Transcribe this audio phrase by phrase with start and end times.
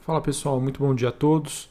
[0.00, 1.68] Fala pessoal, muito bom dia a todos.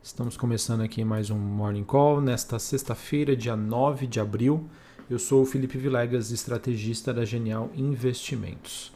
[0.00, 4.68] Estamos começando aqui mais um Morning Call nesta sexta-feira, dia 9 de abril.
[5.10, 8.92] Eu sou o Felipe Vilegas, estrategista da Genial Investimentos.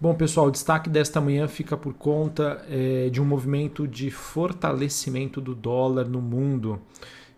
[0.00, 5.40] Bom, pessoal, o destaque desta manhã fica por conta é, de um movimento de fortalecimento
[5.40, 6.80] do dólar no mundo.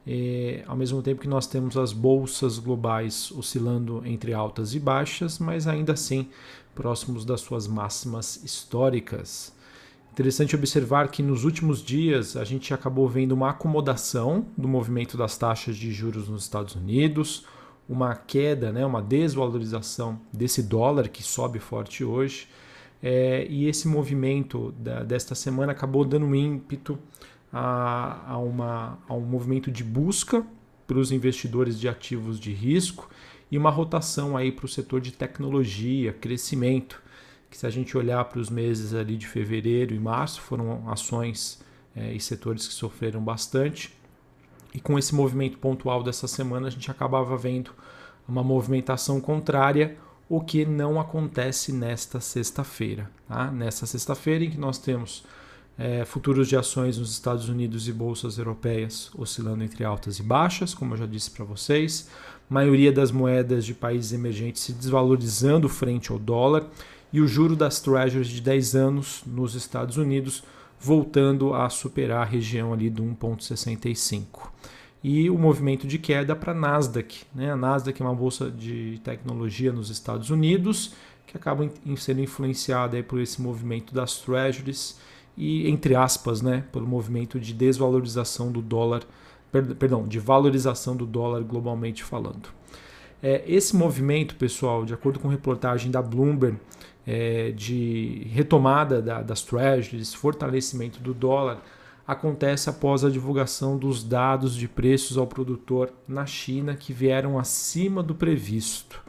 [0.07, 5.39] É, ao mesmo tempo que nós temos as bolsas globais oscilando entre altas e baixas,
[5.39, 6.31] mas ainda assim
[6.75, 9.53] próximos das suas máximas históricas.
[10.19, 15.39] Interessante observar que nos últimos dias a gente acabou vendo uma acomodação do movimento das
[15.39, 17.47] taxas de juros nos Estados Unidos,
[17.89, 22.49] uma queda, né, uma desvalorização desse dólar que sobe forte hoje.
[23.01, 26.99] É, e esse movimento da, desta semana acabou dando ímpeto
[27.53, 30.45] a, a, uma, a um movimento de busca
[30.85, 33.09] para os investidores de ativos de risco
[33.53, 37.01] e uma rotação aí para o setor de tecnologia, crescimento,
[37.51, 41.61] que se a gente olhar para os meses ali de fevereiro e março, foram ações
[41.95, 43.93] é, e setores que sofreram bastante.
[44.75, 47.71] E com esse movimento pontual dessa semana, a gente acabava vendo
[48.29, 49.97] uma movimentação contrária,
[50.29, 53.11] o que não acontece nesta sexta-feira.
[53.27, 53.51] Tá?
[53.51, 55.25] Nesta sexta-feira, em que nós temos
[55.79, 60.75] é, futuros de ações nos Estados Unidos e bolsas europeias oscilando entre altas e baixas,
[60.75, 62.11] como eu já disse para vocês.
[62.51, 66.67] Maioria das moedas de países emergentes se desvalorizando frente ao dólar
[67.13, 70.43] e o juro das treasuries de 10 anos nos Estados Unidos
[70.81, 74.51] voltando a superar a região ali do 1,65.
[75.03, 77.23] E o movimento de queda para a Nasdaq.
[77.35, 77.51] Né?
[77.51, 80.93] A Nasdaq é uma bolsa de tecnologia nos Estados Unidos
[81.29, 84.99] que acaba sendo influenciada por esse movimento das treasuries
[85.37, 89.03] e, entre aspas, né, pelo movimento de desvalorização do dólar,
[89.79, 92.49] perdão, de valorização do dólar globalmente falando.
[93.23, 96.59] É, esse movimento, pessoal, de acordo com reportagem da Bloomberg,
[97.11, 101.63] é, de retomada da, das treasuries, fortalecimento do dólar,
[102.07, 108.03] acontece após a divulgação dos dados de preços ao produtor na China que vieram acima
[108.03, 109.03] do previsto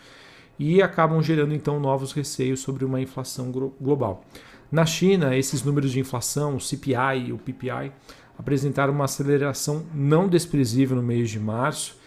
[0.57, 4.23] e acabam gerando então novos receios sobre uma inflação global.
[4.71, 7.91] Na China, esses números de inflação, o CPI e o PPI,
[8.37, 11.98] apresentaram uma aceleração não desprezível no mês de março,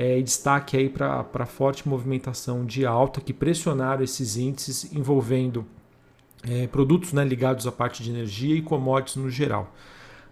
[0.00, 5.66] é, e destaque aí para a forte movimentação de alta que pressionaram esses índices envolvendo
[6.42, 9.70] é, produtos né, ligados à parte de energia e commodities no geral.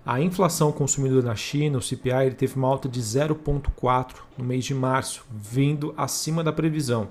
[0.07, 4.73] A inflação consumidora na China, o CPI, teve uma alta de 0,4 no mês de
[4.73, 7.09] março, vindo acima da previsão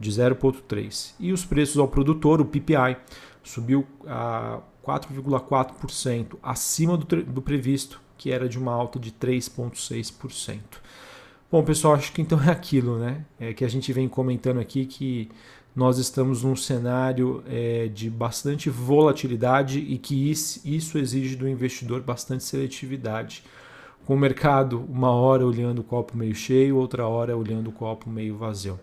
[0.00, 1.12] de 0,3.
[1.20, 2.96] E os preços ao produtor, o PPI,
[3.42, 10.58] subiu a 4,4%, acima do, do previsto, que era de uma alta de 3,6%.
[11.50, 13.24] Bom, pessoal, acho que então é aquilo, né?
[13.40, 15.30] É que a gente vem comentando aqui que
[15.74, 22.44] nós estamos num cenário é, de bastante volatilidade e que isso, exige do investidor bastante
[22.44, 23.42] seletividade.
[24.04, 28.10] Com o mercado, uma hora olhando o copo meio cheio, outra hora olhando o copo
[28.10, 28.78] meio vazio.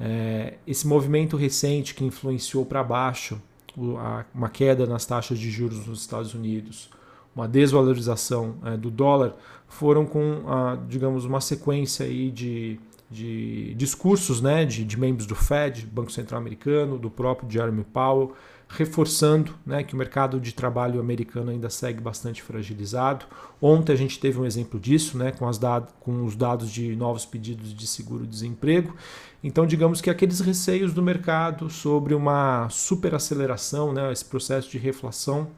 [0.00, 3.40] É, esse movimento recente que influenciou para baixo
[3.76, 6.90] uma queda nas taxas de juros nos Estados Unidos,
[7.34, 9.34] uma desvalorização é, do dólar,
[9.68, 12.78] foram com, a, digamos, uma sequência aí de,
[13.10, 18.34] de discursos né, de, de membros do Fed, Banco Central Americano, do próprio Jeremy Powell,
[18.68, 23.26] reforçando né, que o mercado de trabalho americano ainda segue bastante fragilizado.
[23.60, 25.60] Ontem a gente teve um exemplo disso, né, com, as
[26.00, 28.94] com os dados de novos pedidos de seguro-desemprego.
[29.44, 35.48] Então, digamos que aqueles receios do mercado sobre uma superaceleração, né, esse processo de reflação,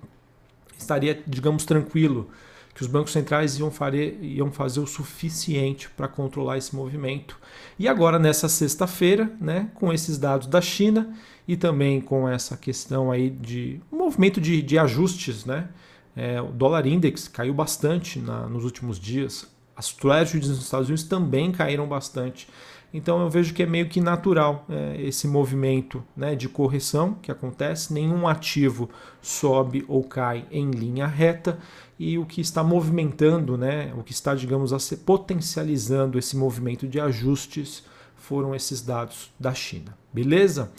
[0.78, 2.30] estaria, digamos, tranquilo,
[2.74, 7.38] que os bancos centrais iam, fare, iam fazer o suficiente para controlar esse movimento.
[7.78, 11.14] E agora, nessa sexta-feira, né, com esses dados da China
[11.46, 15.68] e também com essa questão aí de um movimento de, de ajustes, né?
[16.16, 19.46] É, o dólar index caiu bastante na, nos últimos dias.
[19.76, 22.48] As treasuries nos Estados Unidos também caíram bastante.
[22.94, 27.32] Então eu vejo que é meio que natural é, esse movimento né, de correção que
[27.32, 27.92] acontece.
[27.92, 28.88] Nenhum ativo
[29.20, 31.58] sobe ou cai em linha reta
[31.98, 34.72] e o que está movimentando, né, o que está, digamos,
[35.04, 37.82] potencializando esse movimento de ajustes
[38.16, 39.98] foram esses dados da China.
[40.12, 40.70] Beleza?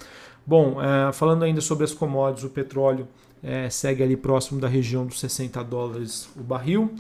[0.47, 3.09] Bom, é, falando ainda sobre as commodities, o petróleo
[3.43, 6.95] é, segue ali próximo da região dos 60 dólares o barril.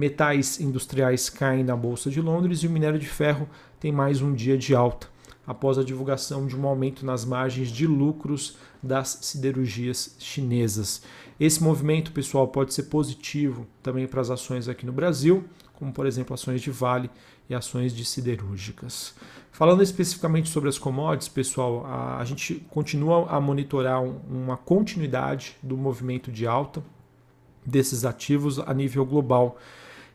[0.00, 3.46] Metais industriais caem na Bolsa de Londres e o minério de ferro
[3.78, 5.08] tem mais um dia de alta,
[5.46, 11.02] após a divulgação de um aumento nas margens de lucros das siderurgias chinesas.
[11.38, 15.44] Esse movimento, pessoal, pode ser positivo também para as ações aqui no Brasil,
[15.74, 17.10] como por exemplo ações de Vale
[17.46, 19.14] e ações de siderúrgicas.
[19.52, 25.76] Falando especificamente sobre as commodities, pessoal, a, gente continua a monitorar um, uma continuidade do
[25.76, 26.82] movimento de alta
[27.66, 29.58] desses ativos a nível global.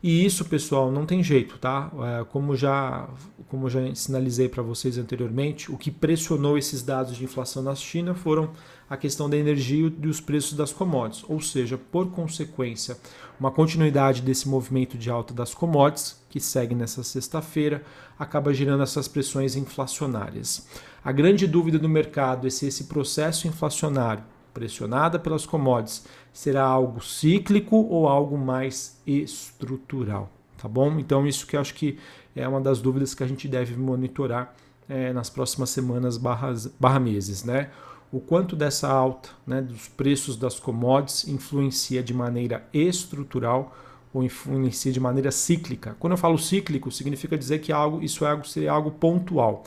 [0.07, 1.91] E isso, pessoal, não tem jeito, tá?
[2.19, 3.09] É, como já
[3.47, 8.13] como já sinalizei para vocês anteriormente, o que pressionou esses dados de inflação na China
[8.13, 8.51] foram
[8.87, 12.99] a questão da energia e os preços das commodities, ou seja, por consequência,
[13.39, 17.83] uma continuidade desse movimento de alta das commodities, que segue nessa sexta-feira,
[18.19, 20.67] acaba gerando essas pressões inflacionárias.
[21.03, 24.23] A grande dúvida do mercado é se esse processo inflacionário,
[24.55, 30.97] pressionada pelas commodities, será algo cíclico ou algo mais estrutural, tá bom?
[30.97, 31.99] Então isso que eu acho que
[32.33, 34.55] é uma das dúvidas que a gente deve monitorar
[34.87, 37.69] é, nas próximas semanas barras, barra meses, né?
[38.11, 43.75] o quanto dessa alta né, dos preços das commodities influencia de maneira estrutural
[44.13, 45.97] ou influencia de maneira cíclica.
[45.99, 49.63] Quando eu falo cíclico, significa dizer que algo, isso é algo, seria algo pontual.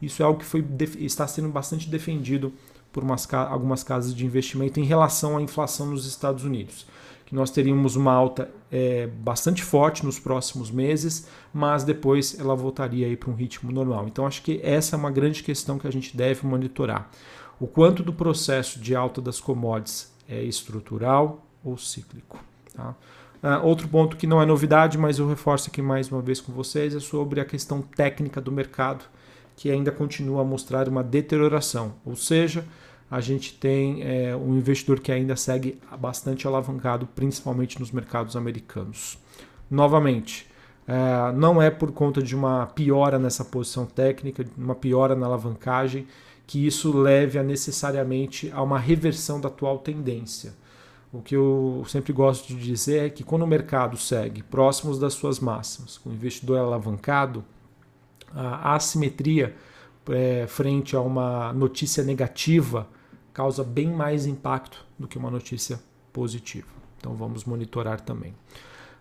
[0.00, 0.66] Isso é algo que foi,
[0.98, 2.52] está sendo bastante defendido
[2.92, 6.86] por umas, algumas casas de investimento em relação à inflação nos Estados Unidos.
[7.24, 13.16] Que nós teríamos uma alta é, bastante forte nos próximos meses, mas depois ela voltaria
[13.16, 14.06] para um ritmo normal.
[14.06, 17.10] Então acho que essa é uma grande questão que a gente deve monitorar
[17.62, 22.36] o quanto do processo de alta das commodities é estrutural ou cíclico.
[22.74, 22.92] Tá?
[23.40, 26.52] Uh, outro ponto que não é novidade, mas eu reforço aqui mais uma vez com
[26.52, 29.04] vocês, é sobre a questão técnica do mercado,
[29.56, 31.94] que ainda continua a mostrar uma deterioração.
[32.04, 32.64] Ou seja,
[33.10, 39.18] a gente tem é, um investidor que ainda segue bastante alavancado, principalmente nos mercados americanos.
[39.70, 40.46] Novamente,
[40.86, 46.06] é, não é por conta de uma piora nessa posição técnica, uma piora na alavancagem,
[46.46, 50.54] que isso leve a necessariamente a uma reversão da atual tendência.
[51.12, 55.12] O que eu sempre gosto de dizer é que quando o mercado segue próximos das
[55.12, 57.44] suas máximas, com o investidor alavancado,
[58.34, 59.54] a assimetria
[60.10, 62.88] é, frente a uma notícia negativa
[63.32, 65.80] causa bem mais impacto do que uma notícia
[66.12, 66.68] positiva.
[66.98, 68.34] Então vamos monitorar também.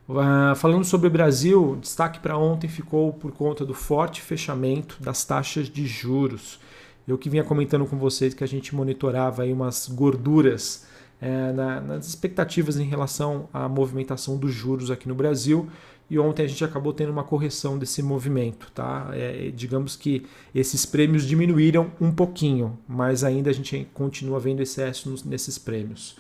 [0.10, 5.24] Uh, falando sobre o Brasil, destaque para ontem ficou por conta do forte fechamento das
[5.24, 6.60] taxas de juros.
[7.08, 10.86] Eu que vinha comentando com vocês que a gente monitorava aí umas gorduras
[11.22, 15.70] é, na, nas expectativas em relação à movimentação dos juros aqui no Brasil.
[16.12, 19.12] E ontem a gente acabou tendo uma correção desse movimento, tá?
[19.14, 25.16] É, digamos que esses prêmios diminuíram um pouquinho, mas ainda a gente continua vendo excesso
[25.26, 26.18] nesses prêmios.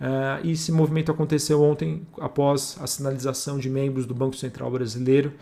[0.00, 5.34] Uh, esse movimento aconteceu ontem após a sinalização de membros do Banco Central Brasileiro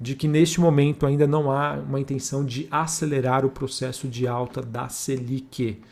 [0.00, 4.62] de que neste momento ainda não há uma intenção de acelerar o processo de alta
[4.62, 5.82] da Selic,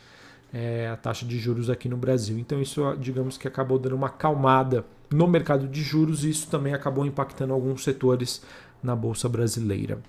[0.51, 2.39] é, a taxa de juros aqui no Brasil.
[2.39, 6.73] Então isso, digamos que acabou dando uma acalmada no mercado de juros e isso também
[6.73, 8.41] acabou impactando alguns setores
[8.81, 9.99] na bolsa brasileira.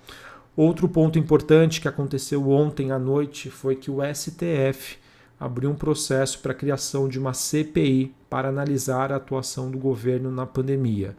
[0.55, 4.97] Outro ponto importante que aconteceu ontem à noite foi que o STF
[5.39, 10.29] abriu um processo para a criação de uma CPI para analisar a atuação do governo
[10.29, 11.15] na pandemia.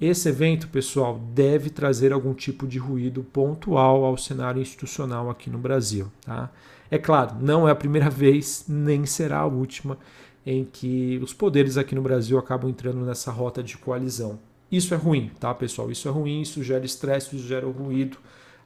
[0.00, 5.56] Esse evento, pessoal, deve trazer algum tipo de ruído pontual ao cenário institucional aqui no
[5.56, 6.10] Brasil.
[6.26, 6.50] Tá?
[6.90, 9.96] É claro, não é a primeira vez, nem será a última,
[10.46, 14.38] em que os poderes aqui no Brasil acabam entrando nessa rota de coalizão.
[14.70, 15.90] Isso é ruim, tá, pessoal?
[15.90, 18.18] Isso é ruim, isso gera estresse, isso gera ruído,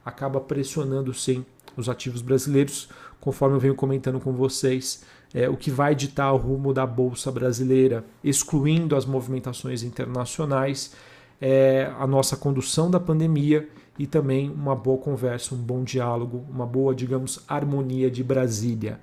[0.03, 1.45] acaba pressionando sim
[1.77, 2.89] os ativos brasileiros
[3.19, 5.03] conforme eu venho comentando com vocês,
[5.33, 10.93] é, o que vai ditar o rumo da Bolsa Brasileira, excluindo as movimentações internacionais,
[11.41, 16.65] é, a nossa condução da pandemia e também uma boa conversa, um bom diálogo, uma
[16.65, 18.99] boa, digamos, harmonia de Brasília.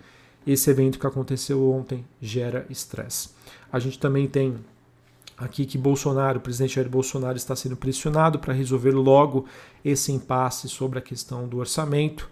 [0.46, 3.30] Esse evento que aconteceu ontem gera estresse.
[3.72, 4.56] A gente também tem
[5.36, 9.46] aqui que Bolsonaro, o presidente Jair Bolsonaro, está sendo pressionado para resolver logo
[9.84, 12.28] esse impasse sobre a questão do orçamento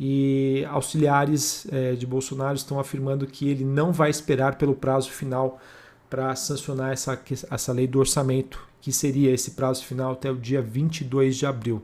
[0.00, 5.60] e auxiliares é, de Bolsonaro estão afirmando que ele não vai esperar pelo prazo final
[6.08, 7.20] para sancionar essa,
[7.50, 11.82] essa lei do orçamento, que seria esse prazo final até o dia 22 de abril.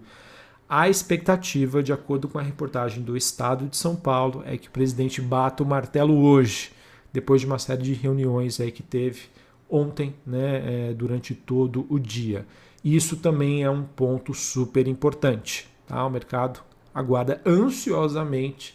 [0.68, 4.70] A expectativa, de acordo com a reportagem do Estado de São Paulo, é que o
[4.70, 6.72] presidente bata o martelo hoje,
[7.12, 9.22] depois de uma série de reuniões aí que teve
[9.68, 12.46] ontem, né, é, durante todo o dia.
[12.82, 15.68] Isso também é um ponto super importante.
[15.86, 16.04] Tá?
[16.04, 16.60] O mercado
[16.94, 18.74] aguarda ansiosamente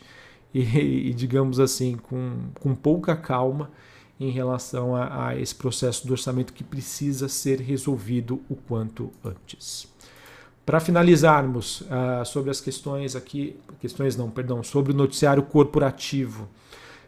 [0.53, 0.61] e,
[1.09, 3.71] e digamos assim, com, com pouca calma
[4.19, 9.87] em relação a, a, esse processo do orçamento que precisa ser resolvido o quanto antes.
[10.69, 16.47] Para finalizarmos uh, sobre as questões aqui, questões não, perdão, sobre o noticiário corporativo,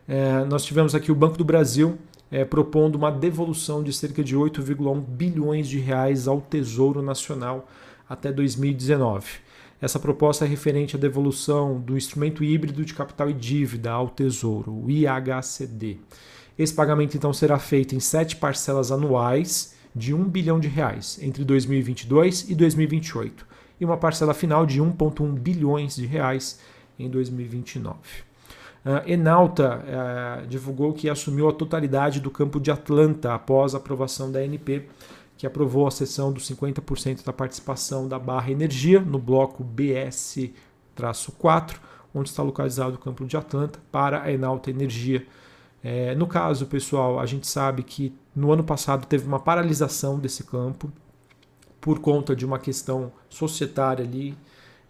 [0.10, 1.96] uh, nós tivemos aqui o Banco do Brasil
[2.32, 7.70] uh, propondo uma devolução de cerca de 8,1 bilhões de reais ao Tesouro Nacional
[8.10, 9.27] até 2019.
[9.80, 14.74] Essa proposta é referente à devolução do instrumento híbrido de capital e dívida ao Tesouro,
[14.74, 16.00] o IHCD.
[16.58, 21.46] Esse pagamento então será feito em sete parcelas anuais de 1 bilhão de reais entre
[21.46, 23.50] 2022 e 2028
[23.81, 26.61] e uma parcela final de 1,1 bilhões de reais
[27.00, 27.97] em 2029.
[28.85, 34.31] Uh, Enalta uh, divulgou que assumiu a totalidade do campo de Atlanta após a aprovação
[34.31, 34.88] da ANP,
[35.35, 41.77] que aprovou a cessão dos 50% da participação da Barra Energia no bloco BS-4,
[42.13, 45.25] onde está localizado o campo de Atlanta, para a Enalta Energia.
[45.83, 50.43] É, no caso, pessoal, a gente sabe que no ano passado teve uma paralisação desse
[50.43, 50.91] campo
[51.81, 54.38] por conta de uma questão societária ali,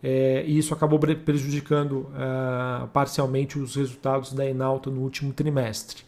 [0.03, 6.03] é, e isso acabou prejudicando uh, parcialmente os resultados da Enalta no último trimestre.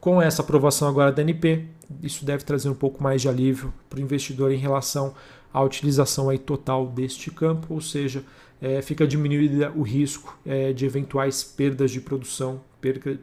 [0.00, 1.64] Com essa aprovação agora da NP,
[2.02, 5.14] isso deve trazer um pouco mais de alívio para o investidor em relação
[5.52, 8.22] à utilização aí total deste campo, ou seja,
[8.60, 12.60] é, fica diminuído o risco é, de eventuais perdas de produção,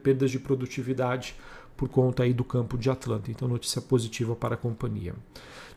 [0.02, 1.34] perdas de produtividade
[1.76, 3.30] por conta aí do campo de Atlanta.
[3.30, 5.14] Então, notícia positiva para a companhia.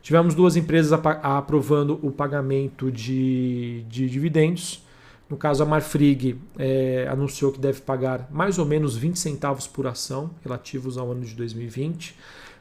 [0.02, 4.84] Tivemos duas empresas aprovando o pagamento de, de dividendos.
[5.28, 9.86] No caso, a Marfrig é, anunciou que deve pagar mais ou menos 20 centavos por
[9.86, 12.16] ação relativos ao ano de 2020.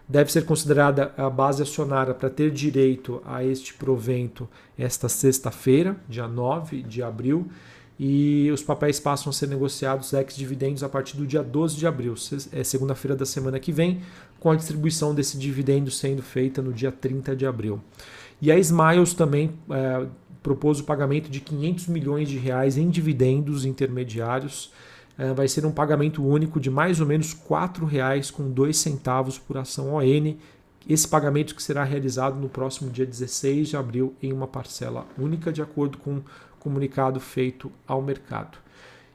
[0.08, 6.28] Deve ser considerada a base acionária para ter direito a este provento esta sexta-feira, dia
[6.28, 7.48] 9 de abril,
[8.00, 12.14] e os papéis passam a ser negociados ex-dividendos a partir do dia 12 de abril,
[12.54, 14.02] é segunda-feira da semana que vem,
[14.40, 17.82] com a distribuição desse dividendo sendo feita no dia 30 de abril.
[18.42, 20.06] E a Smiles também é,
[20.42, 24.72] propôs o pagamento de 500 milhões de reais em dividendos intermediários.
[25.18, 30.36] É, vai ser um pagamento único de mais ou menos R$ 4,02 por ação ON.
[30.88, 35.52] Esse pagamento que será realizado no próximo dia 16 de abril em uma parcela única,
[35.52, 36.22] de acordo com
[36.60, 38.58] comunicado feito ao mercado.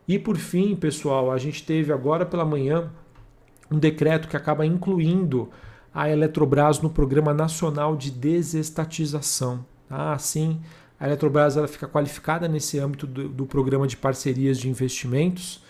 [0.06, 2.90] E por fim, pessoal, a gente teve agora pela manhã
[3.70, 5.50] um decreto que acaba incluindo
[5.94, 9.64] a Eletrobras no Programa Nacional de Desestatização.
[9.88, 10.60] Assim,
[10.98, 15.62] a Eletrobras ela fica qualificada nesse âmbito do, do programa de parcerias de investimentos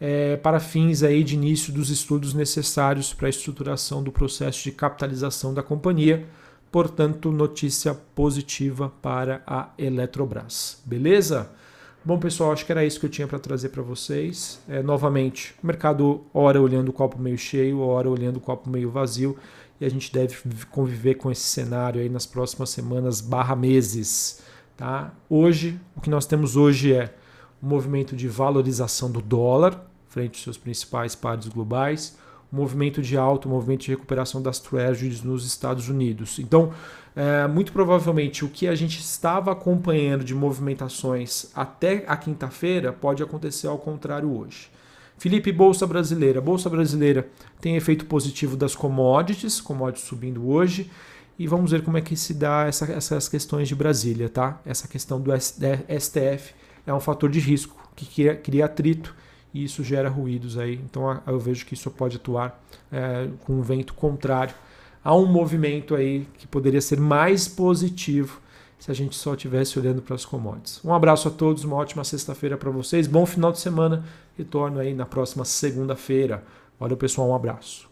[0.00, 4.72] é, para fins aí de início dos estudos necessários para a estruturação do processo de
[4.72, 6.26] capitalização da companhia
[6.70, 10.82] Portanto, notícia positiva para a Eletrobras.
[10.84, 11.50] Beleza?
[12.04, 14.60] Bom, pessoal, acho que era isso que eu tinha para trazer para vocês.
[14.68, 18.90] É, novamente, o mercado hora olhando o copo meio cheio, hora olhando o copo meio
[18.90, 19.36] vazio,
[19.80, 20.36] e a gente deve
[20.70, 24.40] conviver com esse cenário aí nas próximas semanas barra meses.
[24.76, 25.12] Tá?
[25.28, 27.14] Hoje, o que nós temos hoje é
[27.62, 32.16] um movimento de valorização do dólar frente aos seus principais pares globais,
[32.50, 36.38] movimento de alta, movimento de recuperação das treasuries nos Estados Unidos.
[36.38, 36.72] Então,
[37.14, 43.22] é, muito provavelmente o que a gente estava acompanhando de movimentações até a quinta-feira pode
[43.22, 44.70] acontecer ao contrário hoje.
[45.18, 46.40] Felipe, Bolsa Brasileira.
[46.40, 47.28] Bolsa Brasileira
[47.60, 50.90] tem efeito positivo das commodities, commodities subindo hoje.
[51.36, 54.60] E vamos ver como é que se dá essa, essas questões de Brasília, tá?
[54.64, 56.54] Essa questão do STF
[56.86, 59.14] é um fator de risco que cria, cria atrito
[59.52, 60.74] e isso gera ruídos aí.
[60.84, 64.54] Então eu vejo que isso pode atuar é, com um vento contrário
[65.04, 68.40] a um movimento aí que poderia ser mais positivo
[68.78, 70.80] se a gente só estivesse olhando para as commodities.
[70.84, 74.04] Um abraço a todos, uma ótima sexta-feira para vocês, bom final de semana.
[74.36, 76.44] Retorno aí na próxima segunda-feira.
[76.78, 77.87] Valeu, pessoal, um abraço.